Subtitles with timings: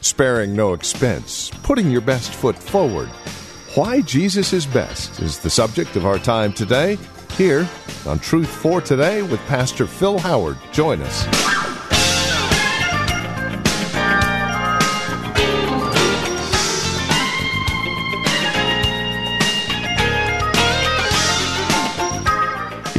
[0.00, 3.08] Sparing no expense, putting your best foot forward.
[3.74, 6.98] Why Jesus is best is the subject of our time today,
[7.36, 7.68] here
[8.06, 10.58] on Truth for Today with Pastor Phil Howard.
[10.72, 11.69] Join us.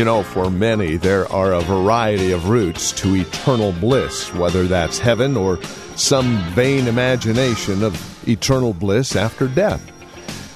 [0.01, 4.97] You know, for many, there are a variety of routes to eternal bliss, whether that's
[4.97, 5.61] heaven or
[5.95, 9.79] some vain imagination of eternal bliss after death.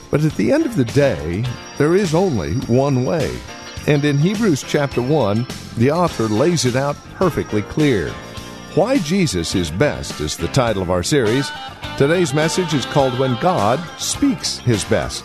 [0.09, 1.45] But at the end of the day,
[1.77, 3.37] there is only one way.
[3.85, 5.45] And in Hebrews chapter 1,
[5.77, 8.09] the author lays it out perfectly clear.
[8.73, 11.51] Why Jesus is Best is the title of our series.
[11.99, 15.23] Today's message is called When God Speaks His Best.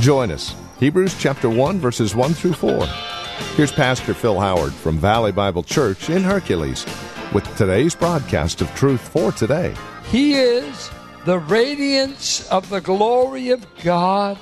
[0.00, 0.52] Join us.
[0.80, 3.15] Hebrews chapter 1, verses 1 through 4.
[3.56, 6.86] Here's Pastor Phil Howard from Valley Bible Church in Hercules
[7.32, 9.74] with today's broadcast of Truth for Today.
[10.10, 10.90] He is
[11.24, 14.38] the radiance of the glory of God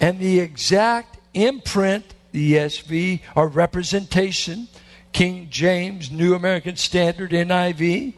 [0.00, 4.66] and the exact imprint, the ESV, or representation,
[5.12, 8.14] King James, New American Standard, NIV,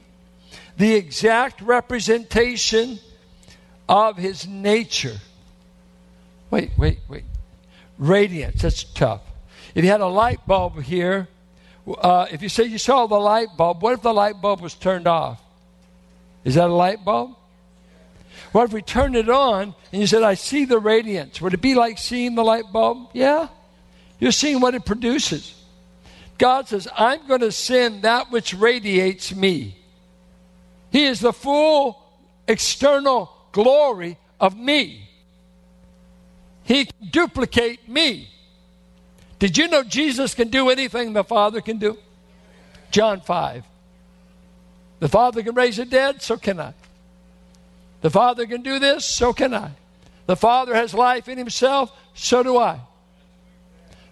[0.79, 2.99] the exact representation
[3.89, 5.17] of his nature.
[6.51, 7.25] Wait, wait, wait.
[7.99, 9.21] Radiance, that's tough.
[9.75, 11.29] If you had a light bulb here,
[11.87, 14.75] uh, if you say you saw the light bulb, what if the light bulb was
[14.75, 15.41] turned off?
[16.45, 17.37] Is that a light bulb?
[18.53, 21.41] What if we turned it on and you said, I see the radiance?
[21.41, 23.09] Would it be like seeing the light bulb?
[23.13, 23.49] Yeah.
[24.21, 25.61] You're seeing what it produces.
[26.39, 29.77] God says, I'm going to send that which radiates me.
[30.93, 32.01] He is the full
[32.47, 35.09] external glory of me.
[36.63, 38.29] He can duplicate me.
[39.39, 41.99] Did you know Jesus can do anything the Father can do?
[42.91, 43.65] John 5.
[45.01, 46.75] The Father can raise the dead, so can I.
[48.01, 49.73] The Father can do this, so can I.
[50.27, 52.81] The Father has life in Himself, so do I.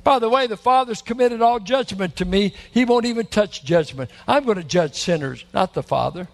[0.04, 2.54] By the way, the Father's committed all judgment to me.
[2.72, 4.10] He won't even touch judgment.
[4.26, 6.28] I'm going to judge sinners, not the Father.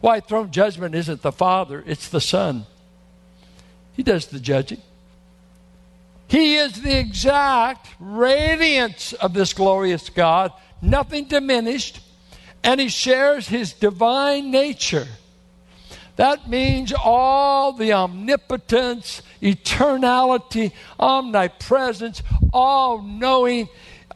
[0.00, 2.66] White throne judgment isn't the Father, it's the Son.
[3.92, 4.80] He does the judging.
[6.28, 12.00] He is the exact radiance of this glorious God, nothing diminished,
[12.64, 15.06] and he shares his divine nature.
[16.16, 22.22] That means all the omnipotence, eternality, omnipresence,
[22.52, 23.68] all knowing.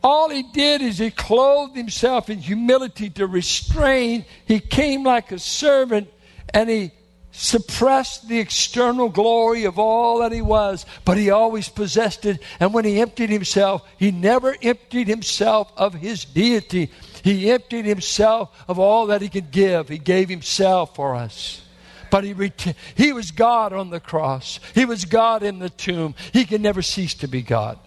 [0.03, 4.25] All he did is he clothed himself in humility to restrain.
[4.47, 6.09] He came like a servant
[6.55, 6.91] and he
[7.41, 12.39] suppressed the external glory of all that he was, but he always possessed it.
[12.61, 16.91] And when he emptied himself, he never emptied himself of his deity.
[17.25, 19.89] He emptied himself of all that he could give.
[19.89, 21.63] He gave himself for us.
[22.11, 24.61] But he, ret- he was God on the cross.
[24.75, 26.15] He was God in the tomb.
[26.35, 27.79] He can never cease to be God.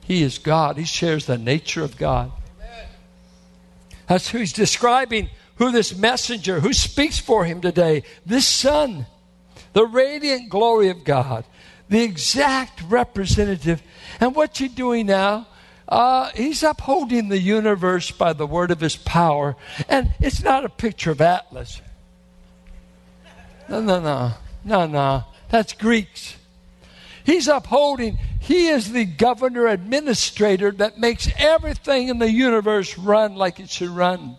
[0.00, 0.78] He is God.
[0.78, 2.32] He shares the nature of God.
[4.06, 9.06] That's who he's describing who this messenger, who speaks for him today, this son,
[9.72, 11.44] the radiant glory of God,
[11.88, 13.82] the exact representative.
[14.20, 15.46] And what's he doing now?
[15.88, 19.56] Uh, he's upholding the universe by the word of his power.
[19.88, 21.80] And it's not a picture of Atlas.
[23.68, 24.32] No, no, no.
[24.64, 25.24] No, no.
[25.48, 26.36] That's Greeks.
[27.24, 33.58] He's upholding, he is the governor administrator that makes everything in the universe run like
[33.58, 34.36] it should run.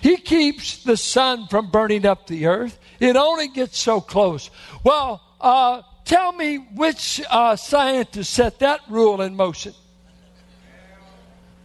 [0.00, 2.78] He keeps the sun from burning up the earth.
[3.00, 4.50] It only gets so close.
[4.84, 9.74] Well, uh, tell me which uh, scientist set that rule in motion.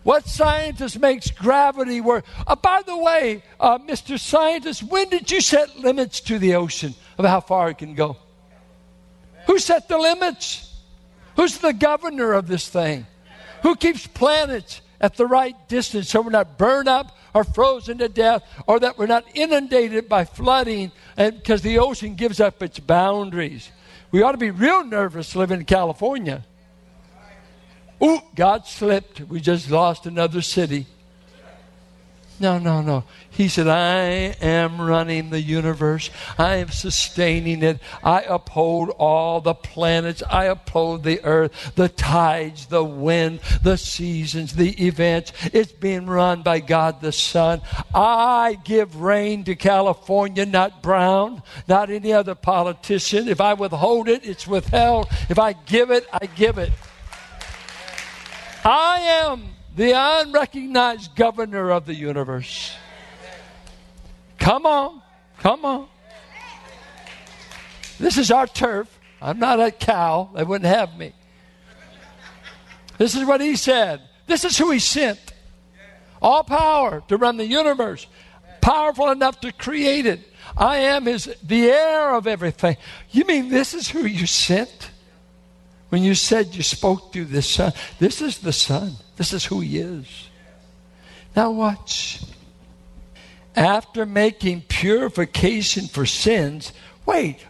[0.04, 2.26] What scientist makes gravity work?
[2.48, 4.20] Uh, by the way, uh, Mr.
[4.20, 8.18] Scientist, when did you set limits to the ocean of how far it can go?
[9.46, 10.74] Who set the limits?
[11.36, 13.06] Who's the governor of this thing?
[13.62, 18.08] Who keeps planets at the right distance so we're not burned up or frozen to
[18.08, 23.72] death or that we're not inundated by flooding because the ocean gives up its boundaries.
[24.12, 26.46] We ought to be real nervous living in California.
[28.04, 29.22] Ooh, God slipped.
[29.22, 30.88] We just lost another city.
[32.42, 33.04] No, no, no.
[33.30, 36.10] He said, I am running the universe.
[36.40, 37.80] I am sustaining it.
[38.04, 40.24] I uphold all the planets.
[40.28, 45.34] I uphold the earth, the tides, the wind, the seasons, the events.
[45.54, 47.62] It's being run by God the Son.
[47.94, 53.28] I give rain to California, not Brown, not any other politician.
[53.28, 55.10] If I withhold it, it's withheld.
[55.30, 56.72] If I give it, I give it.
[58.66, 59.00] I
[59.30, 62.76] am the unrecognized governor of the universe.
[64.38, 65.02] Come on,
[65.40, 65.88] come on.
[68.00, 69.00] This is our turf.
[69.22, 70.32] I'm not a cow.
[70.34, 71.14] They wouldn't have me.
[72.98, 74.02] This is what he said.
[74.28, 75.20] This is who he sent.
[76.22, 78.08] All power to run the universe.
[78.62, 80.20] Powerful enough to create it.
[80.56, 82.78] I am his the heir of everything.
[83.10, 84.91] You mean this is who you sent?
[85.92, 88.94] When you said you spoke through the Son, this is the Son.
[89.18, 90.30] This is who He is.
[91.36, 92.24] Now, watch.
[93.58, 96.72] After making purification for sins,
[97.06, 97.46] wait,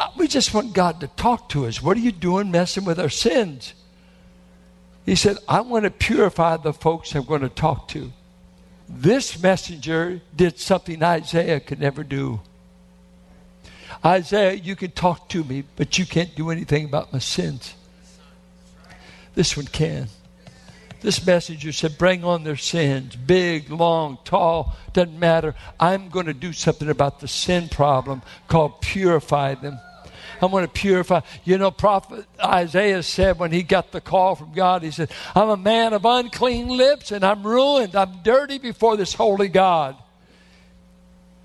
[0.00, 1.82] uh, we just want God to talk to us.
[1.82, 3.74] What are you doing messing with our sins?
[5.04, 8.10] He said, I want to purify the folks I'm going to talk to.
[8.88, 12.40] This messenger did something Isaiah could never do.
[14.02, 17.74] Isaiah, you can talk to me, but you can't do anything about my sins.
[19.34, 20.08] This one can.
[21.00, 25.54] This messenger said, Bring on their sins, big, long, tall, doesn't matter.
[25.80, 29.78] I'm going to do something about the sin problem called purify them.
[30.40, 31.20] I'm going to purify.
[31.44, 35.48] You know, Prophet Isaiah said when he got the call from God, he said, I'm
[35.48, 37.94] a man of unclean lips and I'm ruined.
[37.94, 39.96] I'm dirty before this holy God.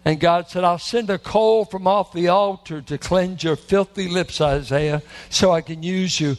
[0.04, 4.08] And God said, I'll send a coal from off the altar to cleanse your filthy
[4.08, 6.38] lips, Isaiah, so I can use you.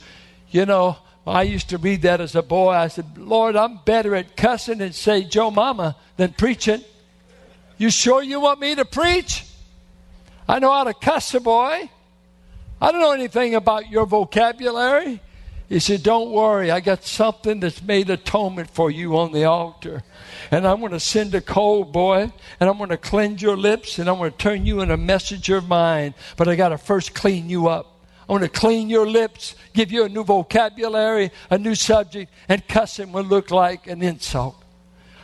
[0.50, 0.96] You know,
[1.28, 2.70] I used to read that as a boy.
[2.70, 6.82] I said, Lord, I'm better at cussing and say Joe Mama than preaching.
[7.76, 9.44] You sure you want me to preach?
[10.48, 11.90] I know how to cuss a boy.
[12.80, 15.20] I don't know anything about your vocabulary.
[15.68, 20.02] He said, Don't worry, I got something that's made atonement for you on the altar.
[20.50, 23.98] And I'm going to send a cold boy, and I'm going to cleanse your lips,
[23.98, 26.14] and I'm going to turn you in a messenger of mine.
[26.36, 27.97] But I got to first clean you up.
[28.28, 32.66] I want to clean your lips, give you a new vocabulary, a new subject, and
[32.68, 34.62] cussing will look like an insult.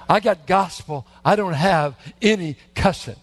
[0.09, 1.06] I got gospel.
[1.25, 3.17] I don't have any cussing.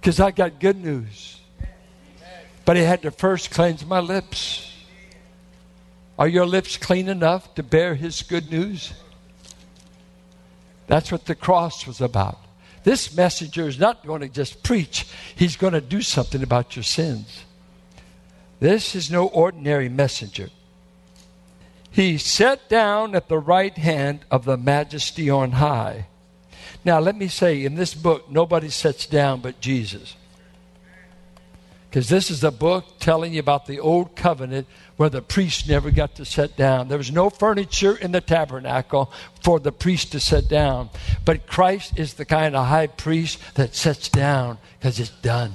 [0.00, 1.40] Because I got good news.
[2.64, 4.72] But he had to first cleanse my lips.
[6.18, 8.94] Are your lips clean enough to bear his good news?
[10.86, 12.38] That's what the cross was about.
[12.84, 16.82] This messenger is not going to just preach, he's going to do something about your
[16.82, 17.44] sins.
[18.60, 20.50] This is no ordinary messenger.
[21.90, 26.06] He sat down at the right hand of the majesty on high.
[26.84, 30.16] Now, let me say, in this book, nobody sits down but Jesus.
[31.88, 34.66] Because this is a book telling you about the old covenant
[34.96, 36.88] where the priest never got to sit down.
[36.88, 39.12] There was no furniture in the tabernacle
[39.42, 40.90] for the priest to sit down.
[41.24, 45.54] But Christ is the kind of high priest that sits down because it's done.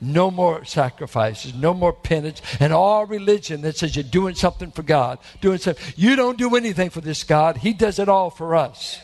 [0.00, 4.82] No more sacrifices, no more penance, and all religion that says you're doing something for
[4.82, 5.84] God, doing something.
[5.96, 7.58] You don't do anything for this God.
[7.58, 8.98] He does it all for us.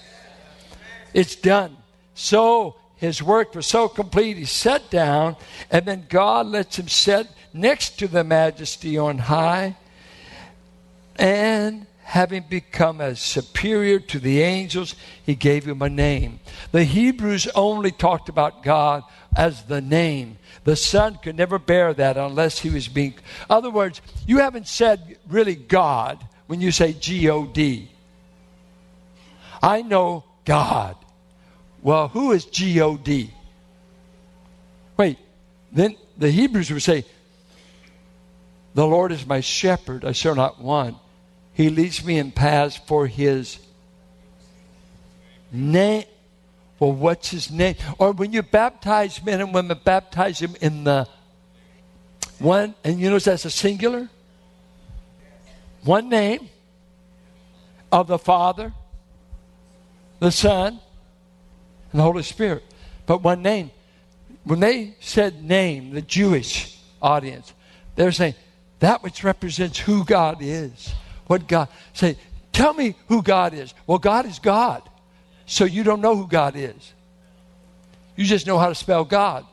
[1.12, 1.76] It's done.
[2.14, 5.36] So his work was so complete, he sat down,
[5.70, 9.76] and then God lets him sit next to the majesty on high.
[11.16, 14.94] And having become as superior to the angels,
[15.24, 16.38] he gave him a name.
[16.70, 19.02] The Hebrews only talked about God
[19.36, 20.38] as the name.
[20.62, 23.14] The Son could never bear that unless he was being.
[23.50, 27.90] other words, you haven't said really God when you say G O D.
[29.60, 30.94] I know God.
[31.82, 33.34] Well, who is G O D?
[34.96, 35.18] Wait,
[35.72, 37.04] then the Hebrews would say,
[38.74, 40.98] The Lord is my shepherd, I shall not want.
[41.56, 43.58] He leads me in paths for his
[45.50, 46.04] name.
[46.78, 47.76] Well, what's his name?
[47.96, 51.08] Or when you baptize men and women, baptize them in the
[52.38, 54.10] one, and you know that's a singular?
[55.82, 56.50] One name
[57.90, 58.74] of the Father,
[60.18, 60.78] the Son,
[61.90, 62.64] and the Holy Spirit.
[63.06, 63.70] But one name.
[64.44, 67.54] When they said name, the Jewish audience,
[67.94, 68.34] they're saying
[68.80, 70.92] that which represents who God is.
[71.26, 72.16] What God say,
[72.52, 73.74] tell me who God is.
[73.86, 74.82] Well, God is God.
[75.46, 76.92] So you don't know who God is.
[78.16, 79.46] You just know how to spell God.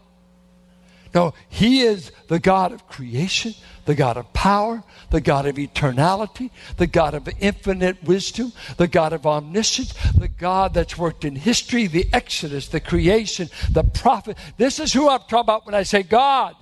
[1.14, 3.54] No, He is the God of creation,
[3.86, 9.14] the God of power, the God of eternality, the God of infinite wisdom, the God
[9.14, 14.38] of omniscience, the God that's worked in history, the Exodus, the creation, the prophet.
[14.58, 16.56] This is who I'm talking about when I say God.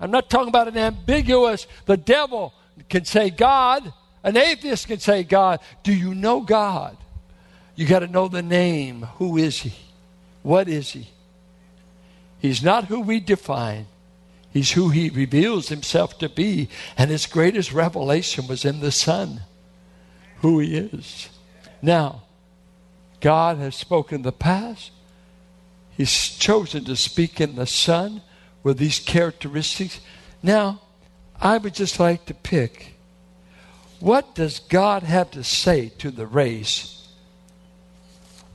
[0.00, 2.52] I'm not talking about an ambiguous, the devil
[2.88, 3.92] can say God,
[4.24, 5.60] an atheist can say God.
[5.82, 6.96] Do you know God?
[7.74, 9.02] You got to know the name.
[9.16, 9.72] Who is He?
[10.42, 11.08] What is He?
[12.38, 13.86] He's not who we define.
[14.52, 16.68] He's who he reveals himself to be.
[16.98, 19.42] And his greatest revelation was in the Son,
[20.40, 21.30] who he is.
[21.80, 22.22] Now,
[23.20, 24.90] God has spoken in the past.
[25.96, 28.22] He's chosen to speak in the Son
[28.62, 30.00] with these characteristics.
[30.42, 30.80] Now,
[31.40, 32.94] I would just like to pick
[34.02, 37.06] what does God have to say to the race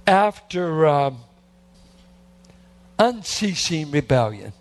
[0.06, 1.20] after um,
[3.00, 4.51] unceasing rebellion?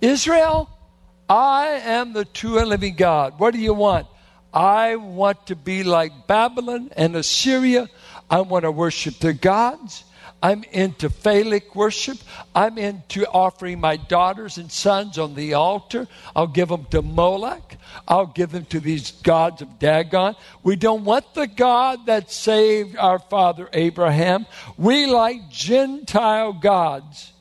[0.00, 0.70] Israel,
[1.28, 3.40] I am the true and living God.
[3.40, 4.06] What do you want?
[4.54, 7.88] I want to be like Babylon and Assyria.
[8.30, 10.04] I want to worship their gods.
[10.42, 12.18] I'm into phallic worship.
[12.54, 16.06] I'm into offering my daughters and sons on the altar.
[16.36, 17.76] I'll give them to Moloch.
[18.06, 20.36] I'll give them to these gods of Dagon.
[20.62, 24.46] We don't want the God that saved our father Abraham.
[24.76, 27.32] We like Gentile gods.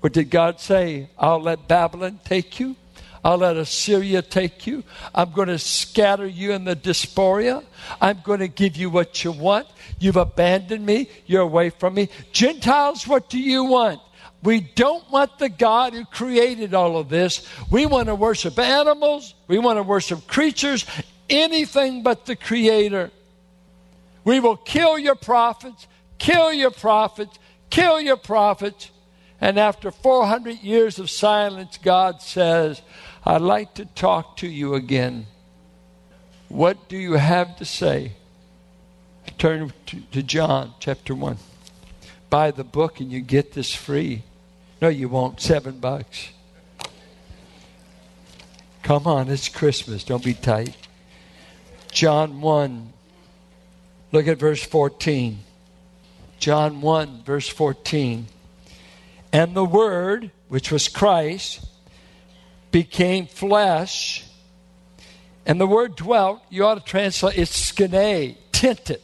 [0.00, 1.08] What did God say?
[1.18, 2.76] I'll let Babylon take you.
[3.26, 4.84] I'll let Assyria take you.
[5.12, 7.64] I'm going to scatter you in the diaspora.
[8.00, 9.66] I'm going to give you what you want.
[9.98, 11.10] You've abandoned me.
[11.26, 12.08] You're away from me.
[12.30, 14.00] Gentiles, what do you want?
[14.44, 17.44] We don't want the God who created all of this.
[17.68, 19.34] We want to worship animals.
[19.48, 20.86] We want to worship creatures.
[21.28, 23.10] Anything but the Creator.
[24.22, 27.36] We will kill your prophets, kill your prophets,
[27.70, 28.92] kill your prophets.
[29.40, 32.80] And after 400 years of silence, God says,
[33.26, 35.26] I'd like to talk to you again.
[36.48, 38.12] What do you have to say?
[39.36, 41.36] Turn to, to John chapter 1.
[42.30, 44.22] Buy the book and you get this free.
[44.80, 45.40] No, you won't.
[45.40, 46.28] Seven bucks.
[48.84, 50.04] Come on, it's Christmas.
[50.04, 50.76] Don't be tight.
[51.90, 52.92] John 1.
[54.12, 55.40] Look at verse 14.
[56.38, 58.28] John 1, verse 14.
[59.32, 61.66] And the Word, which was Christ,
[62.70, 64.24] became flesh.
[65.44, 69.00] And the word dwelt, you ought to translate it's skene, tented.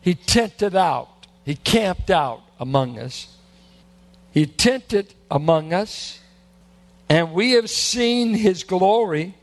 [0.00, 1.08] He tented out.
[1.44, 3.28] He camped out among us.
[4.32, 6.20] He tented among us,
[7.08, 9.34] and we have seen his glory,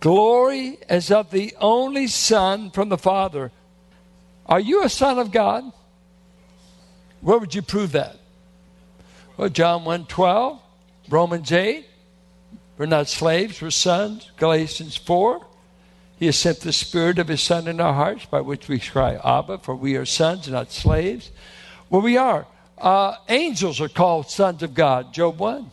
[0.00, 3.52] glory as of the only Son from the Father.
[4.46, 5.72] Are you a son of God?
[7.20, 8.16] Where would you prove that?
[9.36, 10.60] Well, John 1 12,
[11.08, 11.86] Romans 8.
[12.76, 14.30] We're not slaves, we're sons.
[14.36, 15.46] Galatians 4.
[16.18, 19.18] He has sent the Spirit of His Son in our hearts, by which we cry,
[19.24, 21.30] Abba, for we are sons, not slaves.
[21.90, 22.46] Well, we are.
[22.78, 25.70] Uh, angels are called sons of God, Job 1.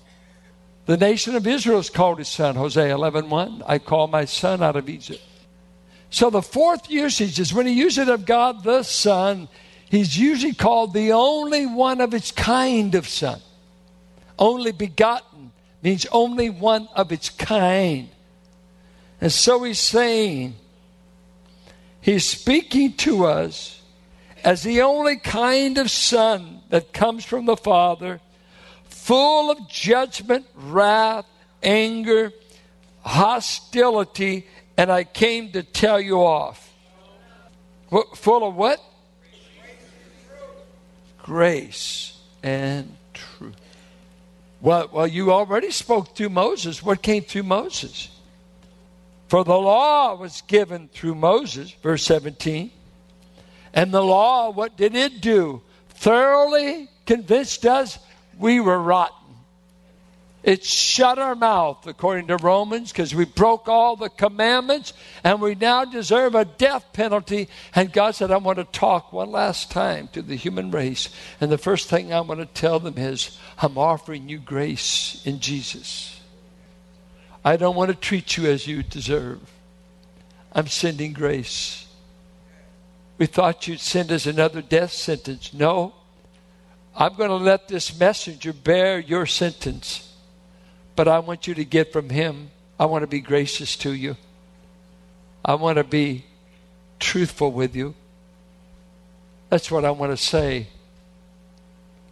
[0.85, 3.63] The nation of Israel is called his son, Hosea 11 1.
[3.65, 5.21] I call my son out of Egypt.
[6.09, 9.47] So the fourth usage is when he uses of God the Son,
[9.89, 13.39] he's usually called the only one of its kind of son
[14.41, 15.30] only begotten
[15.81, 18.09] means only one of its kind.
[19.19, 20.55] And so he's saying,
[22.01, 23.81] he's speaking to us
[24.43, 28.19] as the only kind of son that comes from the Father,
[28.85, 31.25] full of judgment, wrath,
[31.61, 32.33] anger,
[33.01, 34.47] hostility,
[34.77, 36.73] and I came to tell you off.
[38.15, 38.81] Full of what?
[41.19, 42.95] Grace and
[44.61, 46.83] well, well, you already spoke through Moses.
[46.83, 48.09] What came through Moses?
[49.27, 52.69] For the law was given through Moses, verse 17.
[53.73, 55.61] And the law, what did it do?
[55.89, 57.97] Thoroughly convinced us
[58.37, 59.15] we were rotten.
[60.43, 64.91] It shut our mouth, according to Romans, because we broke all the commandments
[65.23, 67.47] and we now deserve a death penalty.
[67.75, 71.09] And God said, I want to talk one last time to the human race.
[71.39, 75.39] And the first thing I want to tell them is, I'm offering you grace in
[75.39, 76.19] Jesus.
[77.45, 79.39] I don't want to treat you as you deserve.
[80.53, 81.85] I'm sending grace.
[83.19, 85.53] We thought you'd send us another death sentence.
[85.53, 85.93] No.
[86.95, 90.10] I'm going to let this messenger bear your sentence.
[91.01, 92.51] But I want you to get from him.
[92.79, 94.17] I want to be gracious to you.
[95.43, 96.25] I want to be
[96.99, 97.95] truthful with you.
[99.49, 100.67] That's what I want to say.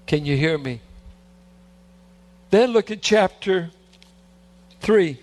[0.07, 0.81] Can you hear me?
[2.49, 3.69] Then look at chapter
[4.81, 5.19] 3.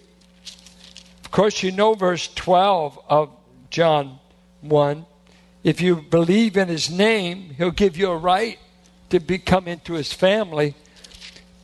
[1.24, 3.30] Of course, you know verse 12 of
[3.70, 4.20] John
[4.60, 5.04] 1.
[5.64, 8.60] If you believe in his name, he'll give you a right
[9.10, 10.76] to become into his family.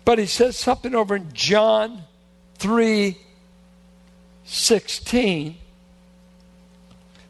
[0.04, 2.02] But he says something over in John
[2.56, 3.16] 3
[4.44, 5.56] 16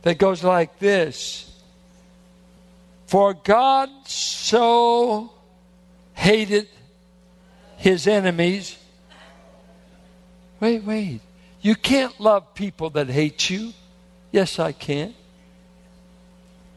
[0.02, 1.50] that goes like this
[3.06, 5.30] For God so
[6.14, 6.68] hated
[7.76, 8.76] his enemies.
[10.60, 11.20] Wait, wait.
[11.60, 13.72] You can't love people that hate you.
[14.30, 15.14] Yes, I can.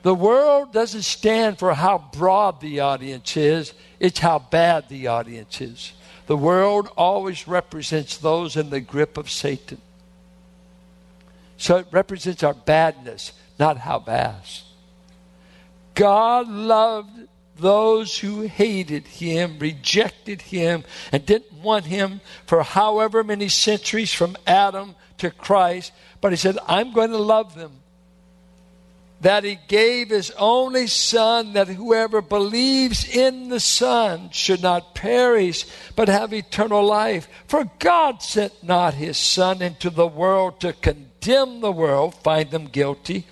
[0.06, 5.60] The world doesn't stand for how broad the audience is, it's how bad the audience
[5.60, 5.94] is.
[6.28, 9.82] The world always represents those in the grip of Satan.
[11.58, 14.66] So it represents our badness, not how vast.
[15.96, 23.50] God loved those who hated him, rejected him, and didn't want him for however many
[23.50, 25.94] centuries from Adam to Christ.
[26.22, 27.82] But he said, I'm going to love them.
[29.22, 35.66] That he gave his only Son, that whoever believes in the Son should not perish,
[35.96, 37.28] but have eternal life.
[37.48, 42.68] For God sent not his Son into the world to condemn the world, find them
[42.68, 43.26] guilty,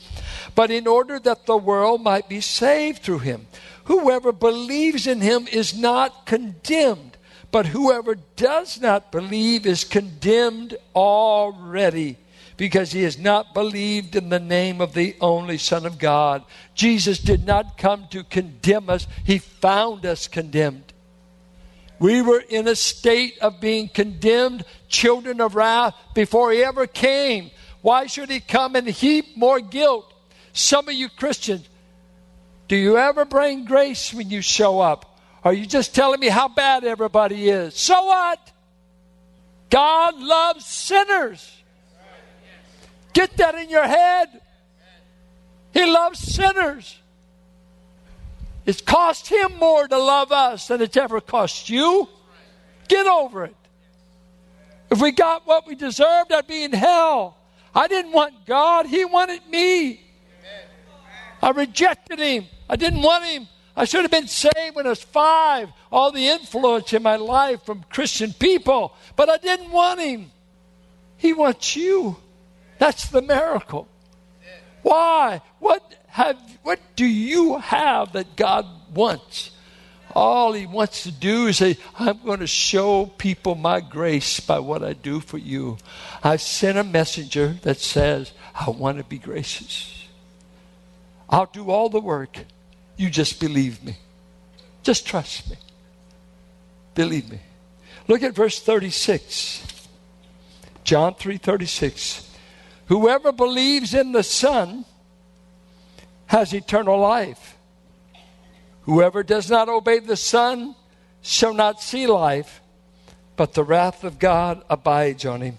[0.56, 3.48] but in order that the world might be saved through him.
[3.86, 7.18] Whoever believes in him is not condemned,
[7.52, 12.18] but whoever does not believe is condemned already
[12.58, 16.44] because he has not believed in the name of the only Son of God.
[16.76, 20.94] Jesus did not come to condemn us, he found us condemned.
[22.00, 27.52] We were in a state of being condemned, children of wrath, before he ever came.
[27.82, 30.12] Why should he come and heap more guilt?
[30.52, 31.68] Some of you Christians,
[32.68, 35.20] do you ever bring grace when you show up?
[35.44, 37.76] Are you just telling me how bad everybody is?
[37.76, 38.52] So what?
[39.70, 41.62] God loves sinners.
[43.13, 44.41] Get that in your head.
[45.72, 46.98] He loves sinners.
[48.65, 52.08] It's cost him more to love us than it's ever cost you.
[52.88, 53.55] Get over it.
[54.89, 57.36] If we got what we deserved, I'd be in hell.
[57.73, 60.02] I didn't want God, He wanted me.
[61.41, 62.45] I rejected Him.
[62.69, 63.47] I didn't want Him.
[63.76, 65.69] I should have been saved when I was five.
[65.91, 70.32] All the influence in my life from Christian people, but I didn't want Him.
[71.17, 72.17] He wants you.
[72.84, 73.88] That's the miracle.
[74.82, 75.39] Why?
[75.60, 79.52] What have what do you have that God wants?
[80.12, 84.60] All he wants to do is say, I'm going to show people my grace by
[84.60, 85.78] what I do for you.
[86.26, 90.06] I've sent a messenger that says, I want to be gracious.
[91.30, 92.38] I'll do all the work.
[92.98, 93.96] You just believe me.
[94.84, 95.56] Just trust me.
[96.96, 97.39] Believe me.
[98.10, 99.88] Look at verse 36.
[100.84, 102.32] John 3:36.
[102.88, 104.86] Whoever believes in the Son
[106.28, 107.58] has eternal life.
[108.84, 110.76] Whoever does not obey the Son
[111.22, 112.62] shall not see life,
[113.36, 115.58] but the wrath of God abides on him.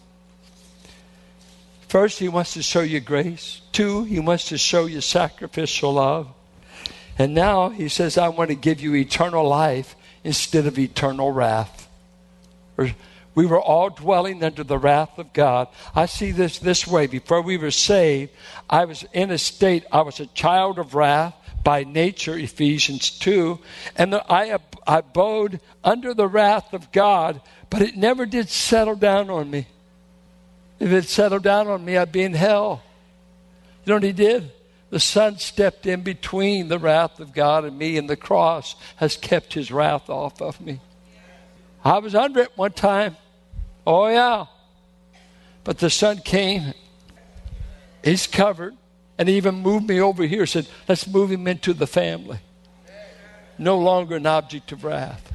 [1.89, 3.63] First, he wants to show you grace.
[3.73, 6.29] Two, he wants to show you sacrificial love.
[7.19, 11.89] And now he says, I want to give you eternal life instead of eternal wrath.
[12.77, 12.91] Or
[13.35, 15.69] we were all dwelling under the wrath of God.
[15.95, 17.07] I see this this way.
[17.07, 18.33] Before we were saved,
[18.71, 23.59] I was in a state, I was a child of wrath by nature, Ephesians 2,
[23.97, 29.51] and I abode under the wrath of God, but it never did settle down on
[29.51, 29.67] me.
[30.79, 32.83] If it settled down on me, I'd be in hell.
[33.85, 34.51] You know what he did?
[34.91, 39.17] The Son stepped in between the wrath of God and me, and the cross has
[39.17, 40.81] kept his wrath off of me.
[41.83, 43.17] I was under it one time.
[43.87, 44.47] Oh, yeah.
[45.63, 46.75] But the son came.
[48.03, 48.77] He's covered.
[49.17, 52.39] And he even moved me over here, said, let's move him into the family.
[53.59, 55.33] No longer an object of wrath.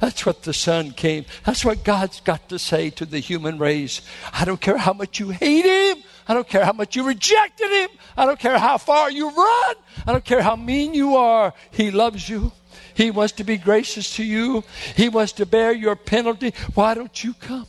[0.00, 1.26] That's what the Son came.
[1.44, 4.00] That's what God's got to say to the human race.
[4.32, 6.02] I don't care how much you hate Him.
[6.26, 7.90] I don't care how much you rejected Him.
[8.16, 9.74] I don't care how far you run.
[10.06, 11.52] I don't care how mean you are.
[11.70, 12.50] He loves you.
[12.94, 14.64] He wants to be gracious to you.
[14.96, 16.54] He wants to bear your penalty.
[16.72, 17.66] Why don't you come?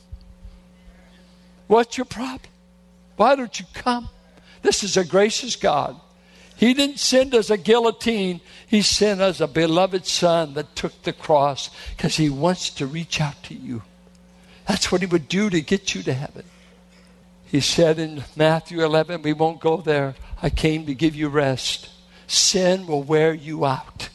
[1.71, 2.51] What's your problem?
[3.15, 4.09] Why don't you come?
[4.61, 5.97] This is a gracious God.
[6.57, 8.41] He didn't send us a guillotine.
[8.67, 13.21] He sent us a beloved son that took the cross because he wants to reach
[13.21, 13.83] out to you.
[14.67, 16.43] That's what he would do to get you to heaven.
[17.45, 20.15] He said in Matthew 11, we won't go there.
[20.41, 21.87] I came to give you rest.
[22.27, 24.09] Sin will wear you out.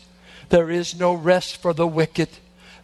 [0.50, 2.28] There is no rest for the wicked.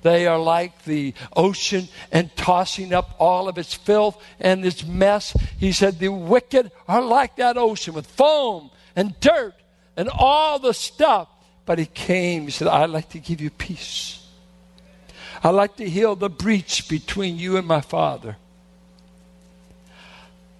[0.02, 5.36] They are like the ocean and tossing up all of its filth and its mess.
[5.58, 9.54] He said, The wicked are like that ocean with foam and dirt
[9.96, 11.28] and all the stuff.
[11.64, 14.26] But he came, he said, I'd like to give you peace.
[15.44, 18.36] I'd like to heal the breach between you and my Father.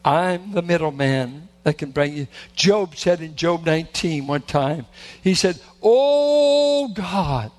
[0.05, 2.27] I'm the middleman that can bring you.
[2.55, 4.87] Job said in Job 19 one time,
[5.23, 7.53] he said, Oh God,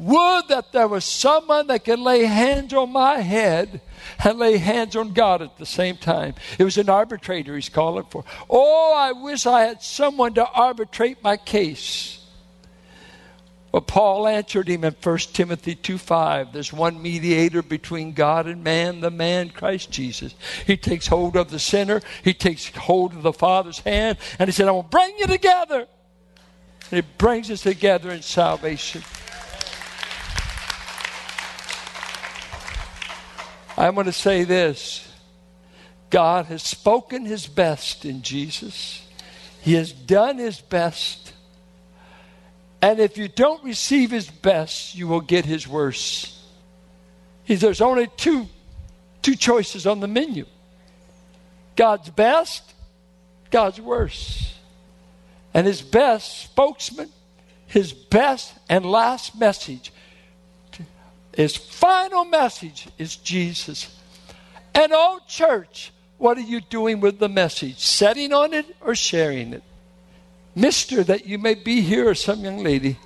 [0.00, 3.82] would that there was someone that could lay hands on my head
[4.24, 6.34] and lay hands on God at the same time.
[6.58, 8.24] It was an arbitrator he's calling for.
[8.48, 12.16] Oh, I wish I had someone to arbitrate my case.
[13.72, 16.54] Well, Paul answered him in 1 Timothy 2 5.
[16.54, 20.34] There's one mediator between God and man, the man Christ Jesus.
[20.66, 24.52] He takes hold of the sinner, he takes hold of the Father's hand, and he
[24.52, 25.86] said, I will bring you together.
[26.90, 29.02] And he brings us together in salvation.
[33.80, 35.08] I'm going to say this
[36.10, 39.06] God has spoken his best in Jesus,
[39.62, 41.32] he has done his best.
[42.82, 46.34] And if you don't receive his best, you will get his worst.
[47.46, 48.48] There's only two,
[49.20, 50.46] two choices on the menu
[51.76, 52.62] God's best,
[53.50, 54.54] God's worst.
[55.52, 57.10] And his best spokesman,
[57.66, 59.92] his best and last message,
[61.34, 63.96] his final message is Jesus.
[64.74, 67.78] And oh, church, what are you doing with the message?
[67.78, 69.62] Setting on it or sharing it?
[70.54, 72.98] Mister, that you may be here, or some young lady,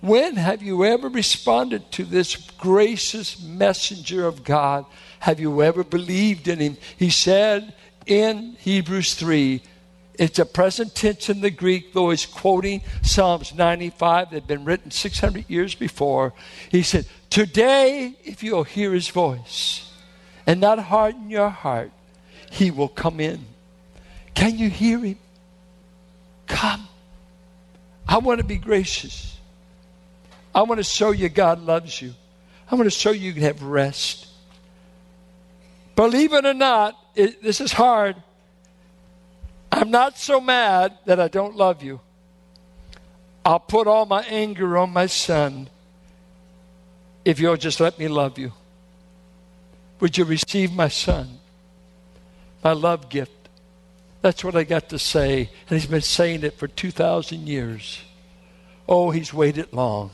[0.00, 4.84] when have you ever responded to this gracious messenger of God?
[5.20, 6.76] Have you ever believed in him?
[6.98, 7.74] He said
[8.06, 9.62] in Hebrews 3,
[10.18, 14.64] it's a present tense in the Greek, though he's quoting Psalms 95 that had been
[14.64, 16.32] written 600 years before.
[16.70, 19.90] He said, Today, if you'll hear his voice
[20.46, 21.90] and not harden your heart,
[22.50, 23.44] he will come in.
[24.34, 25.18] Can you hear him?
[26.46, 26.86] Come.
[28.06, 29.36] I want to be gracious.
[30.54, 32.14] I want to show you God loves you.
[32.70, 34.28] I want to show you you can have rest.
[35.96, 38.16] Believe it or not, it, this is hard.
[39.74, 41.98] I'm not so mad that I don't love you.
[43.44, 45.68] I'll put all my anger on my son
[47.24, 48.52] if you'll just let me love you.
[49.98, 51.40] Would you receive my son,
[52.62, 53.32] my love gift?
[54.22, 55.50] That's what I got to say.
[55.68, 58.00] And he's been saying it for 2,000 years.
[58.88, 60.12] Oh, he's waited long.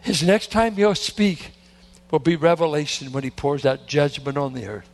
[0.00, 1.52] His next time he'll speak
[2.10, 4.88] will be revelation when he pours out judgment on the earth.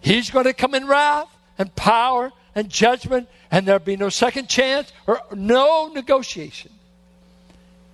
[0.00, 4.48] He's going to come in wrath and power and judgment, and there'll be no second
[4.48, 6.70] chance or no negotiation.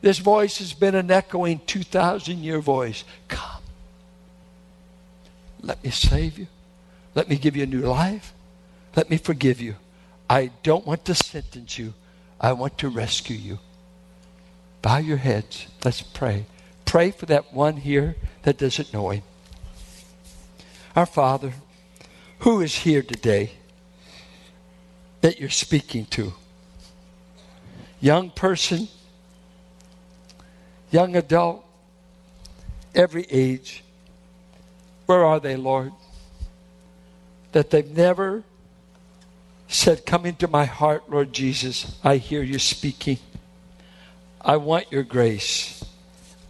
[0.03, 3.05] This voice has been an echoing 2,000 year voice.
[3.29, 3.63] Come.
[5.63, 6.47] Let me save you.
[7.15, 8.33] Let me give you a new life.
[8.97, 9.77] Let me forgive you.
[10.29, 11.93] I don't want to sentence you.
[12.41, 13.59] I want to rescue you.
[14.81, 15.67] Bow your heads.
[15.85, 16.47] Let's pray.
[16.87, 19.23] Pray for that one here that doesn't know him.
[20.97, 21.53] Our Father,
[22.41, 23.53] who is here today
[25.21, 26.33] that you're speaking to?
[28.01, 28.89] Young person,
[30.91, 31.65] young adult,
[32.95, 33.85] every age.
[35.07, 35.93] Where are they, Lord?
[37.53, 38.43] that they've never
[39.69, 41.99] said, Come into my heart, Lord Jesus.
[42.05, 43.19] I hear you speaking.
[44.41, 45.85] I want your grace.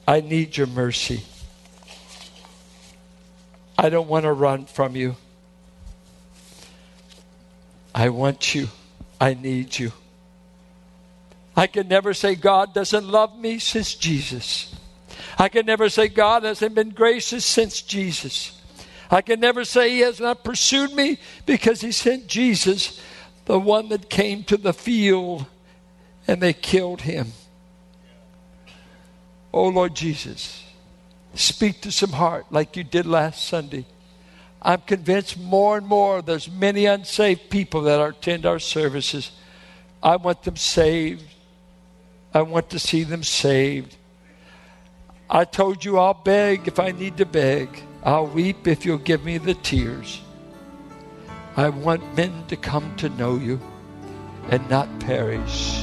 [0.06, 1.22] I need your mercy.
[3.78, 5.16] I don't want to run from you.
[7.94, 8.68] I want you.
[9.20, 9.92] I need you.
[11.56, 14.74] I can never say God doesn't love me since Jesus.
[15.38, 18.58] I can never say God hasn't been gracious since Jesus.
[19.10, 23.00] I can never say he has not pursued me because he sent Jesus,
[23.46, 25.46] the one that came to the field
[26.28, 27.32] and they killed him.
[29.52, 30.64] Oh Lord Jesus,
[31.34, 33.84] speak to some heart like you did last Sunday.
[34.62, 39.30] I'm convinced more and more there's many unsaved people that attend our services.
[40.02, 41.24] I want them saved.
[42.34, 43.96] I want to see them saved.
[45.28, 47.82] I told you I'll beg if I need to beg.
[48.02, 50.20] I'll weep if you'll give me the tears.
[51.56, 53.60] I want men to come to know you
[54.50, 55.82] and not perish.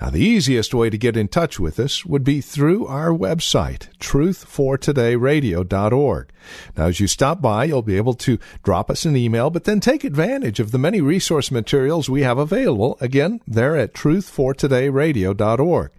[0.00, 3.88] Now, the easiest way to get in touch with us would be through our website,
[3.98, 6.30] truthfortodayradio.org.
[6.76, 9.80] Now, as you stop by, you'll be able to drop us an email, but then
[9.80, 12.96] take advantage of the many resource materials we have available.
[13.00, 15.90] Again, they're at truthfortodayradio.org.